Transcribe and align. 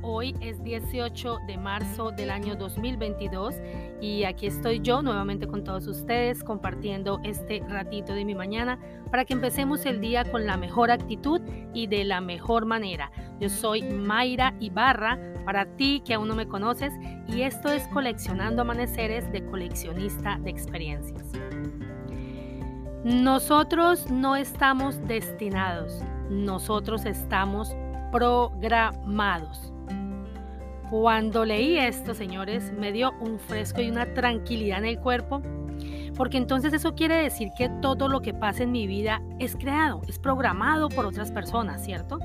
Hoy 0.00 0.34
es 0.40 0.64
18 0.64 1.40
de 1.46 1.58
marzo 1.58 2.12
del 2.12 2.30
año 2.30 2.56
2022 2.56 3.54
y 4.00 4.24
aquí 4.24 4.46
estoy 4.46 4.80
yo 4.80 5.02
nuevamente 5.02 5.46
con 5.46 5.64
todos 5.64 5.86
ustedes 5.86 6.42
compartiendo 6.42 7.20
este 7.22 7.62
ratito 7.68 8.14
de 8.14 8.24
mi 8.24 8.34
mañana 8.34 8.78
para 9.10 9.26
que 9.26 9.34
empecemos 9.34 9.84
el 9.84 10.00
día 10.00 10.24
con 10.24 10.46
la 10.46 10.56
mejor 10.56 10.90
actitud 10.90 11.42
y 11.74 11.88
de 11.88 12.04
la 12.04 12.22
mejor 12.22 12.64
manera. 12.64 13.12
Yo 13.38 13.50
soy 13.50 13.82
Mayra 13.82 14.54
Ibarra, 14.60 15.18
para 15.44 15.66
ti 15.76 16.02
que 16.02 16.14
aún 16.14 16.28
no 16.28 16.34
me 16.34 16.48
conoces, 16.48 16.94
y 17.28 17.42
esto 17.42 17.70
es 17.70 17.86
Coleccionando 17.88 18.62
Amaneceres 18.62 19.30
de 19.30 19.44
coleccionista 19.44 20.38
de 20.38 20.48
experiencias. 20.48 21.32
Nosotros 23.04 24.10
no 24.10 24.36
estamos 24.36 25.06
destinados, 25.06 26.02
nosotros 26.30 27.04
estamos 27.04 27.76
programados. 28.10 29.72
Cuando 30.90 31.44
leí 31.44 31.78
esto, 31.78 32.14
señores, 32.14 32.72
me 32.72 32.92
dio 32.92 33.12
un 33.20 33.38
fresco 33.40 33.80
y 33.80 33.90
una 33.90 34.14
tranquilidad 34.14 34.78
en 34.78 34.84
el 34.84 35.00
cuerpo, 35.00 35.42
porque 36.16 36.38
entonces 36.38 36.72
eso 36.72 36.94
quiere 36.94 37.16
decir 37.16 37.48
que 37.58 37.68
todo 37.82 38.08
lo 38.08 38.22
que 38.22 38.32
pasa 38.32 38.62
en 38.62 38.72
mi 38.72 38.86
vida 38.86 39.20
es 39.38 39.56
creado, 39.56 40.00
es 40.08 40.18
programado 40.18 40.88
por 40.88 41.04
otras 41.04 41.32
personas, 41.32 41.84
¿cierto? 41.84 42.20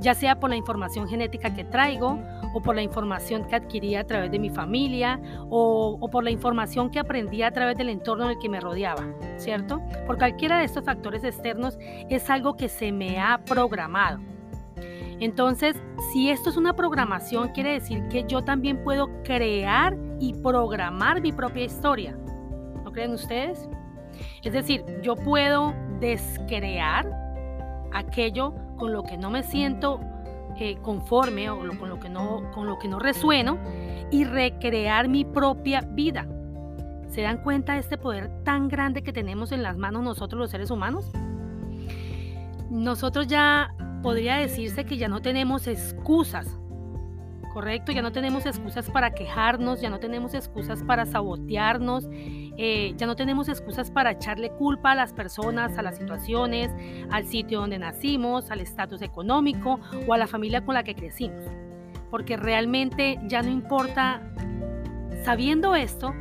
Ya 0.00 0.14
sea 0.14 0.40
por 0.40 0.50
la 0.50 0.56
información 0.56 1.08
genética 1.08 1.54
que 1.54 1.64
traigo, 1.64 2.18
o 2.52 2.60
por 2.60 2.74
la 2.74 2.82
información 2.82 3.46
que 3.46 3.56
adquirí 3.56 3.96
a 3.96 4.04
través 4.04 4.30
de 4.30 4.38
mi 4.38 4.50
familia, 4.50 5.20
o, 5.50 6.08
por 6.10 6.24
la 6.24 6.30
información 6.30 6.90
que 6.90 6.98
aprendí 6.98 7.42
a 7.42 7.52
través 7.52 7.76
del 7.76 7.88
entorno 7.88 8.24
en 8.24 8.30
el 8.30 8.38
que 8.38 8.48
me 8.48 8.60
rodeaba, 8.60 9.04
¿cierto? 9.36 9.80
Por 10.06 10.18
cualquiera 10.18 10.58
de 10.58 10.64
estos 10.64 10.84
factores 10.84 11.24
externos 11.24 11.78
es 11.80 12.28
algo 12.30 12.56
que 12.56 12.68
se 12.68 12.92
me 12.92 13.18
ha 13.20 13.38
programado. 13.44 14.33
Entonces, 15.20 15.76
si 16.12 16.30
esto 16.30 16.50
es 16.50 16.56
una 16.56 16.74
programación, 16.74 17.48
quiere 17.50 17.72
decir 17.72 18.06
que 18.08 18.24
yo 18.26 18.42
también 18.42 18.82
puedo 18.82 19.08
crear 19.22 19.96
y 20.20 20.34
programar 20.34 21.20
mi 21.20 21.32
propia 21.32 21.64
historia. 21.64 22.16
¿No 22.84 22.92
creen 22.92 23.12
ustedes? 23.12 23.68
Es 24.42 24.52
decir, 24.52 24.84
yo 25.02 25.16
puedo 25.16 25.74
descrear 26.00 27.06
aquello 27.92 28.54
con 28.76 28.92
lo 28.92 29.02
que 29.04 29.16
no 29.16 29.30
me 29.30 29.42
siento 29.42 30.00
eh, 30.58 30.76
conforme 30.82 31.50
o 31.50 31.58
con, 31.78 31.88
lo 31.88 31.98
que 31.98 32.08
no, 32.08 32.50
con 32.52 32.66
lo 32.66 32.78
que 32.78 32.88
no 32.88 32.98
resueno 32.98 33.58
y 34.10 34.24
recrear 34.24 35.08
mi 35.08 35.24
propia 35.24 35.80
vida. 35.80 36.26
¿Se 37.08 37.22
dan 37.22 37.42
cuenta 37.42 37.74
de 37.74 37.80
este 37.80 37.96
poder 37.96 38.42
tan 38.44 38.68
grande 38.68 39.02
que 39.02 39.12
tenemos 39.12 39.52
en 39.52 39.62
las 39.62 39.76
manos 39.76 40.02
nosotros 40.02 40.38
los 40.38 40.50
seres 40.50 40.70
humanos? 40.70 41.10
Nosotros 42.70 43.26
ya 43.28 43.74
podría 44.04 44.36
decirse 44.36 44.84
que 44.84 44.98
ya 44.98 45.08
no 45.08 45.22
tenemos 45.22 45.66
excusas, 45.66 46.46
¿correcto? 47.54 47.90
Ya 47.90 48.02
no 48.02 48.12
tenemos 48.12 48.44
excusas 48.44 48.90
para 48.90 49.14
quejarnos, 49.14 49.80
ya 49.80 49.88
no 49.88 49.98
tenemos 49.98 50.34
excusas 50.34 50.82
para 50.82 51.06
sabotearnos, 51.06 52.06
eh, 52.12 52.92
ya 52.98 53.06
no 53.06 53.16
tenemos 53.16 53.48
excusas 53.48 53.90
para 53.90 54.10
echarle 54.10 54.50
culpa 54.50 54.92
a 54.92 54.94
las 54.94 55.14
personas, 55.14 55.78
a 55.78 55.82
las 55.82 55.96
situaciones, 55.96 56.70
al 57.10 57.24
sitio 57.26 57.60
donde 57.60 57.78
nacimos, 57.78 58.50
al 58.50 58.60
estatus 58.60 59.00
económico 59.00 59.80
o 60.06 60.12
a 60.12 60.18
la 60.18 60.26
familia 60.26 60.62
con 60.62 60.74
la 60.74 60.82
que 60.82 60.94
crecimos. 60.94 61.42
Porque 62.10 62.36
realmente 62.36 63.18
ya 63.26 63.40
no 63.40 63.48
importa, 63.48 64.20
sabiendo 65.24 65.74
esto, 65.74 66.12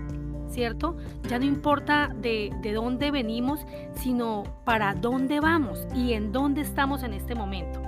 ¿cierto? 0.54 0.96
Ya 1.30 1.40
no 1.40 1.46
importa 1.46 2.10
de, 2.16 2.52
dónde 2.74 3.12
venimos, 3.12 3.66
sino 3.96 4.44
para 4.64 4.94
dónde 4.94 5.40
vamos 5.40 5.88
y 5.96 6.14
en 6.14 6.32
dónde 6.32 6.62
estamos 6.62 7.04
en 7.04 7.14
este 7.14 7.36
momento. 7.36 7.82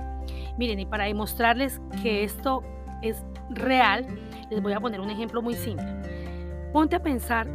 Miren, 0.58 0.80
y 0.80 0.86
para 0.86 1.04
demostrarles 1.04 1.80
que 2.02 2.24
esto 2.24 2.62
es 3.02 3.24
real, 3.50 4.06
les 4.50 4.60
voy 4.60 4.72
a 4.72 4.80
poner 4.80 5.00
un 5.00 5.10
ejemplo 5.10 5.42
muy 5.42 5.54
simple. 5.54 5.86
Ponte 6.72 6.96
a 6.96 7.02
pensar 7.02 7.48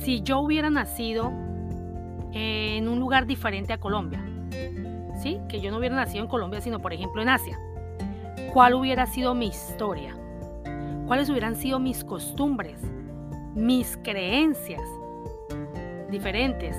si 0.00 0.22
yo 0.22 0.40
hubiera 0.40 0.70
nacido 0.70 1.32
en 2.32 2.88
un 2.88 2.98
lugar 2.98 3.26
diferente 3.26 3.72
a 3.72 3.78
Colombia, 3.78 4.24
¿sí? 5.22 5.38
Que 5.48 5.60
yo 5.60 5.70
no 5.70 5.78
hubiera 5.78 5.96
nacido 5.96 6.24
en 6.24 6.30
Colombia, 6.30 6.60
sino 6.60 6.80
por 6.80 6.92
ejemplo 6.92 7.20
en 7.22 7.28
Asia. 7.28 7.58
¿Cuál 8.52 8.74
hubiera 8.74 9.06
sido 9.06 9.34
mi 9.34 9.46
historia? 9.48 10.16
¿Cuáles 11.06 11.28
hubieran 11.28 11.56
sido 11.56 11.78
mis 11.78 12.04
costumbres? 12.04 12.80
Mis 13.54 13.96
creencias 13.98 14.82
diferentes, 16.10 16.76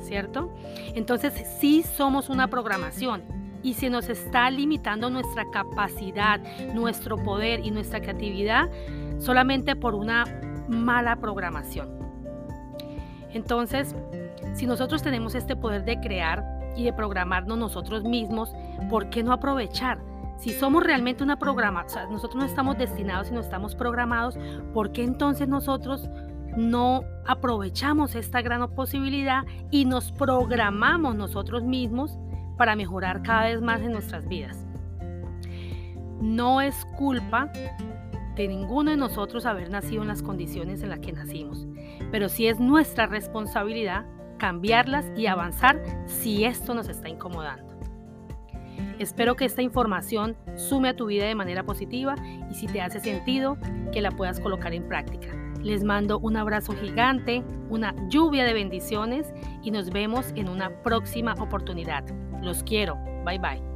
¿cierto? 0.00 0.52
Entonces 0.94 1.32
sí 1.58 1.82
somos 1.82 2.28
una 2.28 2.48
programación 2.48 3.22
y 3.62 3.74
se 3.74 3.90
nos 3.90 4.08
está 4.08 4.50
limitando 4.50 5.10
nuestra 5.10 5.50
capacidad, 5.50 6.40
nuestro 6.74 7.16
poder 7.16 7.60
y 7.64 7.70
nuestra 7.70 8.00
creatividad 8.00 8.70
solamente 9.18 9.74
por 9.74 9.94
una 9.94 10.24
mala 10.68 11.16
programación. 11.16 11.88
Entonces, 13.32 13.94
si 14.54 14.66
nosotros 14.66 15.02
tenemos 15.02 15.34
este 15.34 15.56
poder 15.56 15.84
de 15.84 16.00
crear 16.00 16.44
y 16.76 16.84
de 16.84 16.92
programarnos 16.92 17.58
nosotros 17.58 18.04
mismos, 18.04 18.52
¿por 18.88 19.10
qué 19.10 19.22
no 19.22 19.32
aprovechar? 19.32 19.98
Si 20.38 20.52
somos 20.52 20.82
realmente 20.82 21.24
una 21.24 21.38
programa, 21.38 21.84
o 21.84 21.88
sea, 21.88 22.06
nosotros 22.06 22.42
no 22.42 22.46
estamos 22.46 22.76
destinados, 22.76 23.28
sino 23.28 23.40
estamos 23.40 23.74
programados, 23.74 24.38
¿por 24.74 24.92
qué 24.92 25.02
entonces 25.02 25.48
nosotros 25.48 26.08
no 26.56 27.04
aprovechamos 27.26 28.14
esta 28.14 28.42
gran 28.42 28.68
posibilidad 28.74 29.44
y 29.70 29.84
nos 29.84 30.12
programamos 30.12 31.16
nosotros 31.16 31.62
mismos 31.62 32.18
para 32.56 32.76
mejorar 32.76 33.22
cada 33.22 33.44
vez 33.44 33.62
más 33.62 33.80
en 33.80 33.92
nuestras 33.92 34.28
vidas? 34.28 34.66
No 36.20 36.60
es 36.60 36.84
culpa 36.96 37.50
de 38.36 38.48
ninguno 38.48 38.90
de 38.90 38.96
nosotros 38.96 39.46
haber 39.46 39.70
nacido 39.70 40.02
en 40.02 40.08
las 40.08 40.22
condiciones 40.22 40.82
en 40.82 40.90
las 40.90 41.00
que 41.00 41.12
nacimos, 41.12 41.66
pero 42.10 42.28
sí 42.28 42.46
es 42.46 42.60
nuestra 42.60 43.06
responsabilidad 43.06 44.04
cambiarlas 44.38 45.10
y 45.16 45.26
avanzar 45.26 45.82
si 46.06 46.44
esto 46.44 46.74
nos 46.74 46.88
está 46.88 47.08
incomodando. 47.08 47.75
Espero 48.98 49.36
que 49.36 49.44
esta 49.44 49.62
información 49.62 50.36
sume 50.54 50.88
a 50.88 50.96
tu 50.96 51.06
vida 51.06 51.26
de 51.26 51.34
manera 51.34 51.64
positiva 51.64 52.14
y 52.50 52.54
si 52.54 52.66
te 52.66 52.80
hace 52.80 53.00
sentido, 53.00 53.58
que 53.92 54.00
la 54.00 54.10
puedas 54.10 54.40
colocar 54.40 54.72
en 54.72 54.86
práctica. 54.88 55.28
Les 55.62 55.82
mando 55.82 56.18
un 56.18 56.36
abrazo 56.36 56.74
gigante, 56.74 57.42
una 57.68 57.94
lluvia 58.08 58.44
de 58.44 58.54
bendiciones 58.54 59.32
y 59.62 59.70
nos 59.70 59.90
vemos 59.90 60.32
en 60.36 60.48
una 60.48 60.70
próxima 60.82 61.34
oportunidad. 61.34 62.04
Los 62.40 62.62
quiero. 62.62 62.96
Bye 63.24 63.38
bye. 63.38 63.75